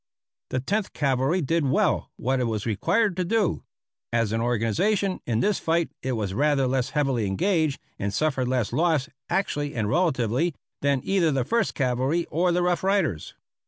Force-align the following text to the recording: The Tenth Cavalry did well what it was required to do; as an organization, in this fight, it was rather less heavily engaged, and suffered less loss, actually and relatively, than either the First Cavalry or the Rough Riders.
The 0.49 0.59
Tenth 0.59 0.93
Cavalry 0.93 1.43
did 1.43 1.63
well 1.67 2.09
what 2.15 2.39
it 2.39 2.45
was 2.45 2.65
required 2.65 3.15
to 3.17 3.23
do; 3.23 3.61
as 4.11 4.31
an 4.31 4.41
organization, 4.41 5.19
in 5.27 5.41
this 5.41 5.59
fight, 5.59 5.91
it 6.01 6.13
was 6.13 6.33
rather 6.33 6.65
less 6.65 6.89
heavily 6.97 7.27
engaged, 7.27 7.79
and 7.99 8.11
suffered 8.11 8.47
less 8.47 8.73
loss, 8.73 9.09
actually 9.29 9.75
and 9.75 9.87
relatively, 9.87 10.55
than 10.81 11.01
either 11.03 11.29
the 11.31 11.45
First 11.45 11.75
Cavalry 11.75 12.25
or 12.31 12.51
the 12.51 12.63
Rough 12.63 12.83
Riders. 12.83 13.35